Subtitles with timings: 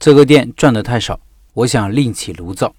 [0.00, 1.20] 这个店赚的太少，
[1.52, 2.74] 我想另起炉灶。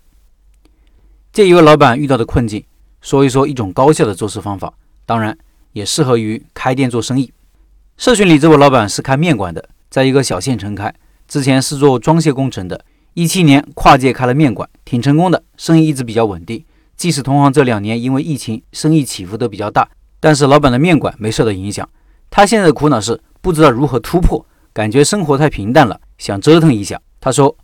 [1.31, 2.65] 借一位老板遇到的困境，
[2.99, 4.73] 说一说一种高效的做事方法，
[5.05, 5.37] 当然
[5.73, 7.31] 也适合于开店做生意。
[7.95, 10.91] 社群里这位老板是开面馆的，在一个小县城开，
[11.27, 16.65] 之前是做装卸工程的，一七年跨界开了面馆，挺成功的，生意一直比较稳定。
[16.97, 19.87] 即使同行这两年因为疫情生意起伏都比较大，
[20.19, 21.87] 但是老板的面馆没受到影响。
[22.31, 24.43] 他现在的苦恼是不知道如何突破，
[24.73, 26.99] 感觉生活太平淡了，想折腾一下。
[27.21, 27.55] 他说：“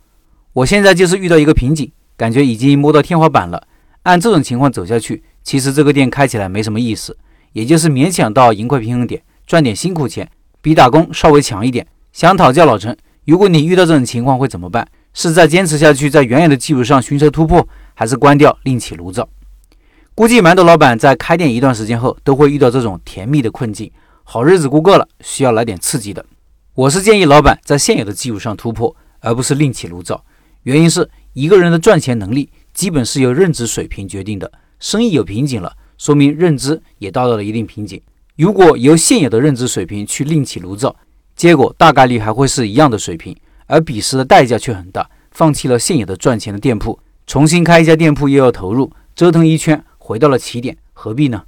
[0.54, 3.66] 我现在就是遇到一个瓶颈，感觉已经摸到天花板了。
[4.04, 7.18] 按这种情况走下去，其实这个店开起来没什么意思，
[7.52, 10.30] 也就是勉强到盈亏平衡点，赚点辛苦钱，
[10.62, 11.84] 比打工稍微强一点。
[12.12, 12.96] 想讨教老陈，
[13.26, 14.86] 如果你遇到这种情况会怎么办？
[15.12, 19.28] 是再坚持下去，在原有的基础上寻求突破，还是关掉另起炉灶？
[20.14, 23.90] 估计蛮多老板在开店一段时间后，都会遇到这种甜蜜的困境，
[24.22, 26.24] 好日子过够了，需要来点刺激的。
[26.74, 30.24] 我是建议老板在现有的基础上突破。”而不是另起炉灶，
[30.62, 34.50] 原因是一个人的赚钱能力基本是由认知水平决定的。
[34.80, 38.00] 生意有瓶颈了，说明认知也达到了一定瓶颈。
[38.36, 40.94] 如果由现有的认知水平去另起炉灶，
[41.34, 45.08] 结果大概率还会是一样的水平，而彼时的代价却很大。
[45.30, 51.44] 放弃了现有的赚钱的店铺，重新开一家店铺又要投入，折腾一圈回到了起点，何必呢？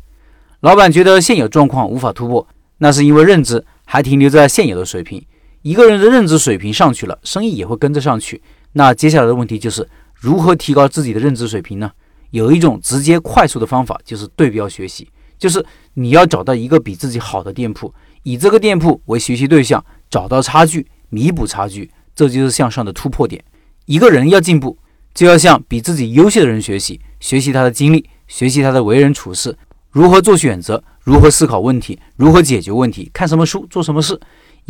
[0.61, 2.47] 老板觉得现有状况无法突破，
[2.79, 5.25] 那是因为认知还停留在现有的水平。
[5.63, 8.41] 一个人的认知水平上去了，生意也会跟着上去。
[8.73, 11.91] 那接下来的问题就是如何提高自己的认知水平呢？
[12.31, 15.09] 有一种直接快速的方法，就是对标学习，
[15.39, 23.45] 就是你要找到一个比自己好的店铺，以这个店铺为学习对象，找到差距，弥补差距，这就是向上的突破点。
[23.85, 24.79] 一个人要进步，
[25.13, 29.59] 就要向比自己优秀的人学习，学习他的经历，学习他的为人处事，
[29.91, 34.19] 如何做选择，如何思考问题，如何解决问题，看什么书，做什么事。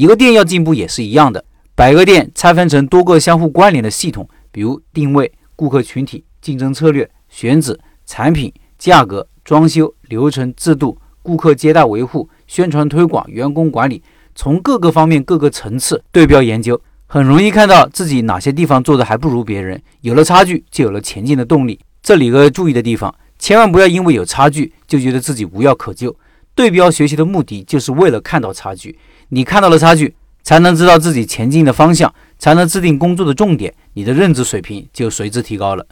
[0.01, 14.03] 一个店要进步也是一样的，把一个店拆分成多个相互关联的系统，比如定位、顾客群体、竞争策略、选址、产品、价格、装修、流程、制度、顾客接待维护、宣传推广、员工管理，
[14.35, 21.79] 从各个方面、各个层次对标研究，很容易看到自己哪些地方做的还不如别人，有了差距就有了前进的动力。
[22.03, 26.17] 这里个注意的地方，千万不要因为有差距就觉得自己无药可救。
[26.61, 28.99] 对标学习的目的就是为了看到差距。
[29.31, 35.87] 你看到了差距，才能知道自己前进的方向，才能制定工作的重点，你的认知水平就随之提高了。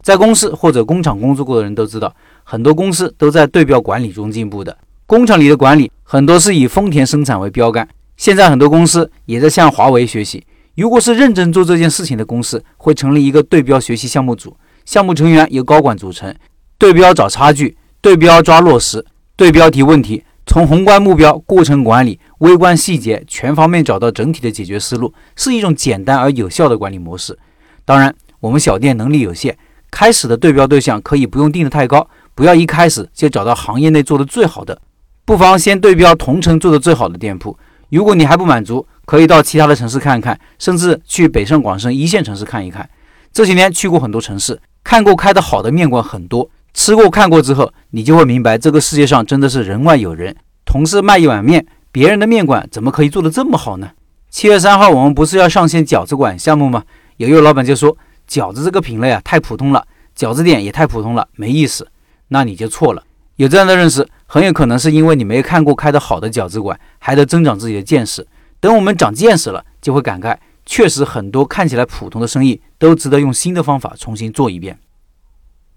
[0.00, 4.74] 在公司或者工厂工作过的人都知道，很多公司都在对标管理中进步的。
[5.04, 7.86] 工厂里的管理很多是以丰田生产为标杆，
[8.16, 10.42] 现在很多公司也在向华为学习。
[10.76, 14.56] 如果是认真做这件事情的公司，会成立一个对标学习项目组，
[14.86, 16.34] 项目成员由高管组成，
[16.78, 19.04] 对标找差距，对标抓落实，
[19.36, 20.24] 对标题问题。
[20.46, 27.36] 从宏观目标、过程管理、微观细节全方面找到整体的解决思路，是一种简单而有效的管理模式。
[27.84, 29.56] 当然，我们小店能力有限，
[29.90, 34.78] 开始的对标对象可以不用定的太高，不要一开始就找到行业内做的最好的，
[35.24, 37.58] 不妨先对标同城做的最好的店铺。
[37.88, 42.88] 如果你还不满足，可以到其他的城市看一看，甚至去北上广深一线城市看一看。
[43.32, 46.50] 这些年去过很多城市，看过开的好的面馆很多。
[46.74, 50.36] 吃过看过之后，你就会明白，这个世界上真的是人外有人。
[50.64, 53.92] 同事卖一碗面，别人的面馆怎么可以做得这么好呢？
[54.28, 56.82] 七月三号，我们不是要上线饺子馆项目吗？
[57.18, 57.96] 有一位老板就说，
[58.28, 59.86] 饺子这个品类啊太普通了，
[60.18, 61.86] 饺子店也太普通了，没意思。
[62.28, 63.04] 那你就错了。
[63.36, 68.26] 有这样的认识，很有可能是因为你没看过开的好的饺子馆，还得增长自己的见识。
[68.58, 70.36] 等我们长见识了，就会感慨，
[70.66, 74.76] 确实很多看起来普通的生意，都值得用新的方法重新做一遍。